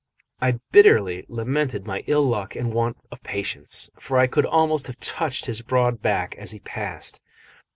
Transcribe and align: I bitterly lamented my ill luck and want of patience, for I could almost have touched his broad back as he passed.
I 0.41 0.53
bitterly 0.71 1.25
lamented 1.29 1.85
my 1.85 2.03
ill 2.07 2.23
luck 2.23 2.55
and 2.55 2.73
want 2.73 2.97
of 3.11 3.21
patience, 3.21 3.91
for 3.99 4.17
I 4.17 4.25
could 4.25 4.47
almost 4.47 4.87
have 4.87 4.99
touched 4.99 5.45
his 5.45 5.61
broad 5.61 6.01
back 6.01 6.33
as 6.39 6.49
he 6.49 6.59
passed. 6.59 7.21